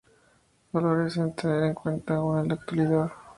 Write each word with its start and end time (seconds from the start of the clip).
Valores 0.73 1.15
a 1.19 1.29
tener 1.31 1.61
en 1.63 1.73
cuenta 1.75 2.15
aún 2.15 2.39
en 2.39 2.47
la 2.47 2.53
actualidad. 2.55 3.11